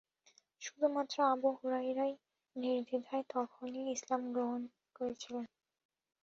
[0.61, 2.13] শুধুমাত্র আবু হুরাইরাই
[2.55, 4.61] নির্দ্বিধায় তখনই ইসলাম ধর্ম গ্রহণ
[4.95, 5.35] করেছিল।